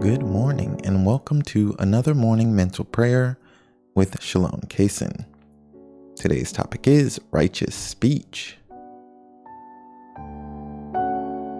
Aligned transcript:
Good 0.00 0.22
morning, 0.22 0.80
and 0.84 1.04
welcome 1.04 1.42
to 1.42 1.76
another 1.78 2.14
morning 2.14 2.56
mental 2.56 2.86
prayer 2.86 3.38
with 3.94 4.22
Shalom 4.22 4.62
Kaysen. 4.68 5.26
Today's 6.16 6.52
topic 6.52 6.88
is 6.88 7.20
righteous 7.32 7.74
speech. 7.74 8.56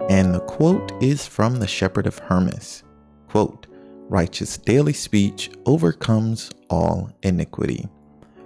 And 0.08 0.34
the 0.34 0.43
quote 0.48 0.90
is 1.03 1.26
from 1.26 1.57
the 1.57 1.66
Shepherd 1.66 2.07
of 2.07 2.18
Hermas. 2.18 2.82
Quote, 3.29 3.66
righteous 4.08 4.57
daily 4.57 4.95
speech 4.95 5.50
overcomes 5.66 6.50
all 6.70 7.11
iniquity. 7.22 7.86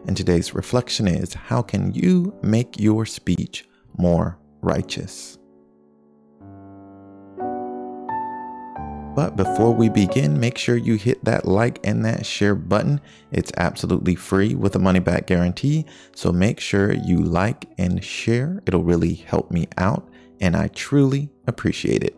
And 0.08 0.16
today's 0.16 0.56
reflection 0.56 1.06
is 1.06 1.34
how 1.34 1.62
can 1.62 1.94
you 1.94 2.36
make 2.42 2.80
your 2.80 3.06
speech 3.06 3.64
more 3.96 4.40
righteous? 4.60 5.38
But 9.14 9.36
before 9.36 9.72
we 9.72 9.88
begin, 9.88 10.40
make 10.40 10.58
sure 10.58 10.76
you 10.76 10.96
hit 10.96 11.24
that 11.24 11.46
like 11.46 11.78
and 11.84 12.04
that 12.04 12.26
share 12.26 12.56
button. 12.56 13.00
It's 13.30 13.52
absolutely 13.56 14.16
free 14.16 14.56
with 14.56 14.74
a 14.74 14.80
money 14.80 14.98
back 14.98 15.28
guarantee. 15.28 15.86
So 16.16 16.32
make 16.32 16.58
sure 16.58 16.92
you 16.92 17.18
like 17.18 17.66
and 17.78 18.02
share. 18.02 18.60
It'll 18.66 18.82
really 18.82 19.14
help 19.14 19.52
me 19.52 19.68
out, 19.78 20.08
and 20.40 20.56
I 20.56 20.66
truly 20.68 21.30
appreciate 21.46 22.02
it. 22.02 22.16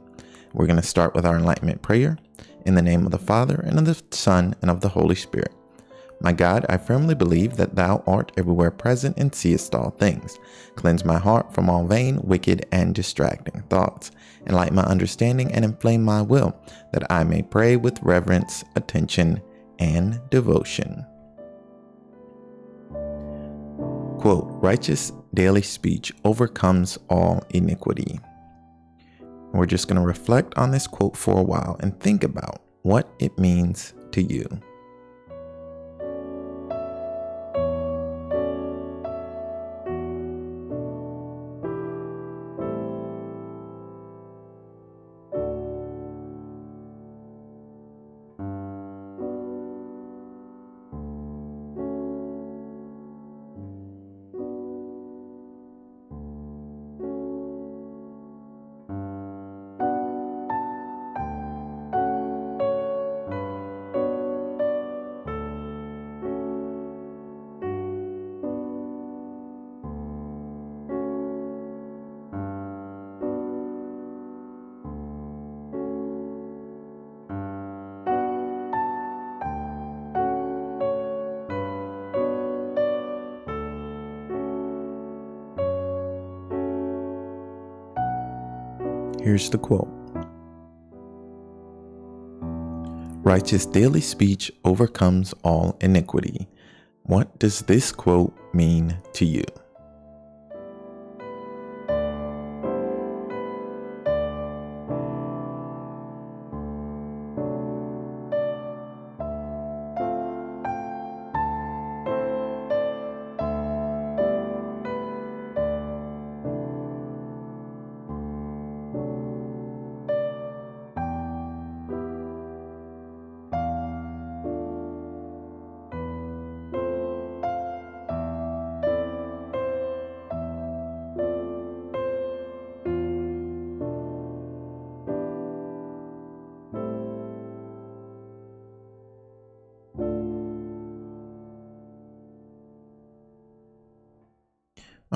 We're 0.54 0.66
going 0.66 0.80
to 0.80 0.86
start 0.86 1.14
with 1.14 1.26
our 1.26 1.36
enlightenment 1.36 1.82
prayer 1.82 2.16
in 2.64 2.74
the 2.74 2.82
name 2.82 3.04
of 3.04 3.12
the 3.12 3.18
Father, 3.18 3.56
and 3.56 3.78
of 3.78 3.84
the 3.84 4.16
Son, 4.16 4.54
and 4.62 4.70
of 4.70 4.80
the 4.80 4.88
Holy 4.88 5.14
Spirit. 5.14 5.52
My 6.20 6.32
God, 6.32 6.64
I 6.68 6.78
firmly 6.78 7.14
believe 7.14 7.56
that 7.56 7.76
Thou 7.76 8.02
art 8.06 8.32
everywhere 8.36 8.70
present 8.70 9.18
and 9.18 9.34
seest 9.34 9.74
all 9.74 9.90
things. 9.90 10.38
Cleanse 10.74 11.04
my 11.04 11.18
heart 11.18 11.52
from 11.54 11.68
all 11.68 11.86
vain, 11.86 12.20
wicked, 12.22 12.66
and 12.72 12.94
distracting 12.94 13.62
thoughts. 13.68 14.10
Enlighten 14.46 14.76
my 14.76 14.84
understanding 14.84 15.52
and 15.52 15.64
inflame 15.64 16.02
my 16.02 16.22
will, 16.22 16.56
that 16.92 17.10
I 17.10 17.24
may 17.24 17.42
pray 17.42 17.76
with 17.76 18.02
reverence, 18.02 18.64
attention, 18.76 19.42
and 19.78 20.20
devotion. 20.30 21.04
Quote, 24.18 24.46
righteous 24.62 25.12
daily 25.34 25.62
speech 25.62 26.12
overcomes 26.24 26.98
all 27.10 27.44
iniquity. 27.50 28.18
We're 29.52 29.66
just 29.66 29.86
going 29.86 30.00
to 30.00 30.06
reflect 30.06 30.56
on 30.56 30.70
this 30.70 30.86
quote 30.86 31.16
for 31.16 31.38
a 31.38 31.42
while 31.42 31.76
and 31.80 31.98
think 32.00 32.24
about 32.24 32.62
what 32.82 33.08
it 33.18 33.38
means 33.38 33.92
to 34.12 34.22
you. 34.22 34.46
Here's 89.26 89.50
the 89.50 89.58
quote 89.58 89.88
Righteous 93.24 93.66
daily 93.66 94.00
speech 94.00 94.52
overcomes 94.64 95.34
all 95.42 95.76
iniquity. 95.80 96.46
What 97.02 97.36
does 97.40 97.62
this 97.62 97.90
quote 97.90 98.38
mean 98.54 98.96
to 99.14 99.24
you? 99.24 99.42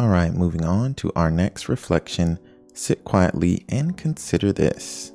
All 0.01 0.09
right, 0.09 0.33
moving 0.33 0.65
on 0.65 0.95
to 0.95 1.13
our 1.15 1.31
next 1.31 1.69
reflection. 1.69 2.39
Sit 2.73 3.05
quietly 3.05 3.67
and 3.69 3.99
consider 3.99 4.51
this. 4.51 5.13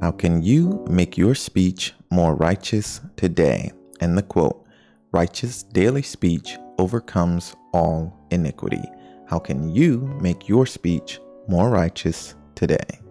How 0.00 0.12
can 0.12 0.40
you 0.40 0.86
make 0.88 1.18
your 1.18 1.34
speech 1.34 1.94
more 2.12 2.36
righteous 2.36 3.00
today? 3.16 3.72
And 4.00 4.16
the 4.16 4.22
quote 4.22 4.64
Righteous 5.10 5.64
daily 5.64 6.02
speech 6.02 6.56
overcomes 6.78 7.56
all 7.74 8.24
iniquity. 8.30 8.84
How 9.26 9.40
can 9.40 9.74
you 9.74 10.02
make 10.20 10.48
your 10.48 10.64
speech 10.64 11.18
more 11.48 11.70
righteous 11.70 12.36
today? 12.54 13.01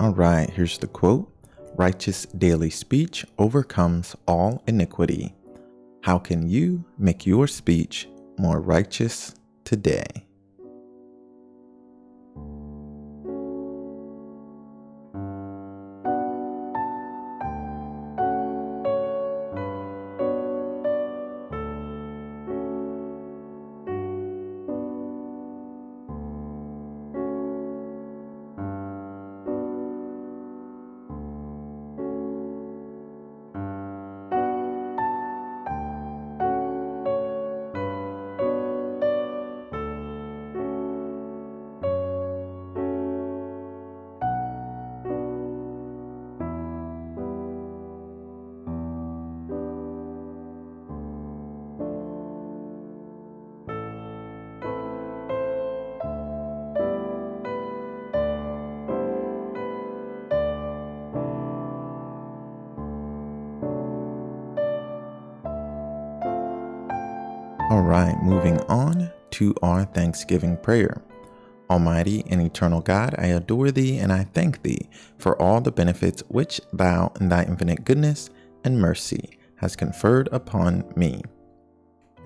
All 0.00 0.14
right, 0.14 0.48
here's 0.48 0.78
the 0.78 0.86
quote 0.86 1.28
Righteous 1.74 2.24
daily 2.26 2.70
speech 2.70 3.26
overcomes 3.36 4.14
all 4.28 4.62
iniquity. 4.68 5.34
How 6.02 6.18
can 6.20 6.48
you 6.48 6.84
make 6.98 7.26
your 7.26 7.48
speech 7.48 8.08
more 8.38 8.60
righteous 8.60 9.34
today? 9.64 10.27
All 67.70 67.82
right, 67.82 68.16
moving 68.22 68.58
on 68.60 69.10
to 69.32 69.54
our 69.60 69.84
Thanksgiving 69.84 70.56
prayer. 70.56 71.02
Almighty 71.68 72.24
and 72.30 72.40
eternal 72.40 72.80
God, 72.80 73.14
I 73.18 73.26
adore 73.26 73.70
thee 73.70 73.98
and 73.98 74.10
I 74.10 74.24
thank 74.24 74.62
thee 74.62 74.88
for 75.18 75.38
all 75.40 75.60
the 75.60 75.70
benefits 75.70 76.22
which 76.28 76.62
thou 76.72 77.12
in 77.20 77.28
thy 77.28 77.44
infinite 77.44 77.84
goodness 77.84 78.30
and 78.64 78.80
mercy 78.80 79.38
has 79.56 79.76
conferred 79.76 80.30
upon 80.32 80.90
me. 80.96 81.20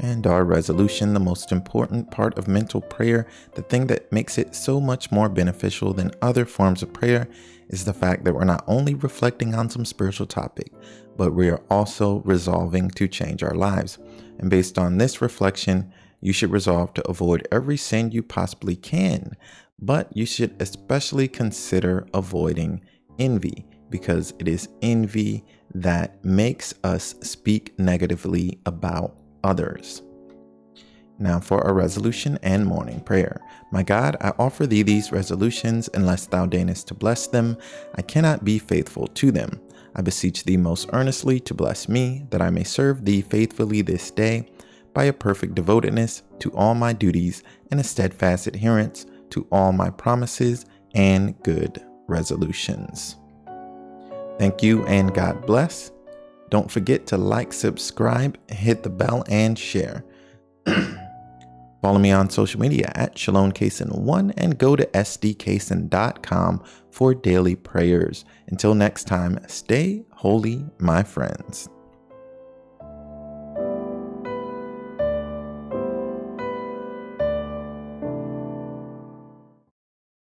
And 0.02 0.26
our 0.26 0.44
resolution, 0.44 1.14
the 1.14 1.20
most 1.20 1.52
important 1.52 2.10
part 2.10 2.36
of 2.36 2.48
mental 2.48 2.80
prayer, 2.80 3.28
the 3.54 3.62
thing 3.62 3.86
that 3.86 4.10
makes 4.10 4.36
it 4.36 4.52
so 4.52 4.80
much 4.80 5.12
more 5.12 5.28
beneficial 5.28 5.94
than 5.94 6.10
other 6.20 6.44
forms 6.44 6.82
of 6.82 6.92
prayer, 6.92 7.28
is 7.68 7.84
the 7.84 7.94
fact 7.94 8.24
that 8.24 8.34
we're 8.34 8.42
not 8.42 8.64
only 8.66 8.94
reflecting 8.94 9.54
on 9.54 9.70
some 9.70 9.84
spiritual 9.84 10.26
topic, 10.26 10.72
but 11.16 11.34
we 11.34 11.48
are 11.48 11.62
also 11.70 12.16
resolving 12.24 12.90
to 12.90 13.06
change 13.06 13.44
our 13.44 13.54
lives. 13.54 13.98
And 14.40 14.50
based 14.50 14.76
on 14.76 14.98
this 14.98 15.22
reflection, 15.22 15.92
you 16.20 16.32
should 16.32 16.50
resolve 16.50 16.92
to 16.94 17.08
avoid 17.08 17.46
every 17.52 17.76
sin 17.76 18.10
you 18.10 18.24
possibly 18.24 18.74
can, 18.74 19.36
but 19.78 20.14
you 20.16 20.26
should 20.26 20.60
especially 20.60 21.28
consider 21.28 22.08
avoiding 22.12 22.82
envy 23.20 23.66
because 23.88 24.34
it 24.40 24.48
is 24.48 24.68
envy 24.82 25.44
that 25.74 26.24
makes 26.24 26.74
us 26.82 27.14
speak 27.20 27.78
negatively 27.78 28.58
about 28.66 29.21
others. 29.44 30.02
Now 31.18 31.38
for 31.38 31.60
a 31.60 31.72
resolution 31.72 32.38
and 32.42 32.66
morning 32.66 33.00
prayer. 33.00 33.40
My 33.70 33.82
God, 33.82 34.16
I 34.20 34.32
offer 34.38 34.66
thee 34.66 34.82
these 34.82 35.12
resolutions, 35.12 35.88
unless 35.94 36.26
thou 36.26 36.46
deignest 36.46 36.88
to 36.88 36.94
bless 36.94 37.26
them, 37.26 37.56
I 37.94 38.02
cannot 38.02 38.44
be 38.44 38.58
faithful 38.58 39.06
to 39.06 39.30
them. 39.30 39.60
I 39.94 40.02
beseech 40.02 40.44
thee 40.44 40.56
most 40.56 40.88
earnestly 40.92 41.38
to 41.40 41.54
bless 41.54 41.88
me, 41.88 42.26
that 42.30 42.42
I 42.42 42.50
may 42.50 42.64
serve 42.64 43.04
thee 43.04 43.20
faithfully 43.20 43.82
this 43.82 44.10
day, 44.10 44.48
by 44.94 45.04
a 45.04 45.12
perfect 45.12 45.54
devotedness 45.54 46.22
to 46.40 46.50
all 46.52 46.74
my 46.74 46.92
duties 46.92 47.42
and 47.70 47.80
a 47.80 47.84
steadfast 47.84 48.46
adherence 48.46 49.06
to 49.30 49.46
all 49.50 49.72
my 49.72 49.90
promises 49.90 50.66
and 50.94 51.40
good 51.42 51.82
resolutions. 52.08 53.16
Thank 54.38 54.62
you 54.62 54.84
and 54.86 55.14
God 55.14 55.46
bless. 55.46 55.92
Don't 56.52 56.70
forget 56.70 57.06
to 57.06 57.16
like, 57.16 57.50
subscribe, 57.54 58.36
hit 58.50 58.82
the 58.82 58.90
bell, 58.90 59.24
and 59.26 59.58
share. 59.58 60.04
Follow 61.80 61.98
me 61.98 62.10
on 62.12 62.28
social 62.28 62.60
media 62.60 62.92
at 62.94 63.16
Shalom 63.16 63.52
one 63.88 64.32
and 64.32 64.58
go 64.58 64.76
to 64.76 64.84
sdcason.com 64.88 66.62
for 66.90 67.14
daily 67.14 67.56
prayers. 67.56 68.26
Until 68.48 68.74
next 68.74 69.04
time, 69.04 69.40
stay 69.48 70.04
holy, 70.12 70.66
my 70.78 71.02
friends. 71.02 71.70